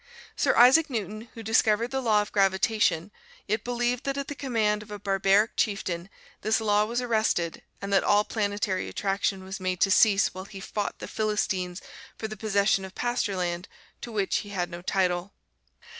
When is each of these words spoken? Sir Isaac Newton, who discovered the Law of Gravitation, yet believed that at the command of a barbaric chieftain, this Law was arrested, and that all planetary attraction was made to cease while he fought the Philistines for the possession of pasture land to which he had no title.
Sir 0.35 0.55
Isaac 0.55 0.89
Newton, 0.89 1.29
who 1.35 1.43
discovered 1.43 1.91
the 1.91 2.01
Law 2.01 2.23
of 2.23 2.31
Gravitation, 2.31 3.11
yet 3.47 3.63
believed 3.63 4.03
that 4.05 4.17
at 4.17 4.29
the 4.29 4.33
command 4.33 4.81
of 4.81 4.89
a 4.89 4.97
barbaric 4.97 5.51
chieftain, 5.55 6.09
this 6.41 6.59
Law 6.59 6.85
was 6.85 7.01
arrested, 7.03 7.61
and 7.83 7.93
that 7.93 8.03
all 8.03 8.23
planetary 8.23 8.89
attraction 8.89 9.43
was 9.43 9.59
made 9.59 9.79
to 9.81 9.91
cease 9.91 10.33
while 10.33 10.45
he 10.45 10.59
fought 10.59 10.97
the 10.97 11.07
Philistines 11.07 11.83
for 12.17 12.27
the 12.27 12.35
possession 12.35 12.83
of 12.83 12.95
pasture 12.95 13.35
land 13.35 13.67
to 14.01 14.11
which 14.11 14.37
he 14.37 14.49
had 14.49 14.71
no 14.71 14.81
title. 14.81 15.33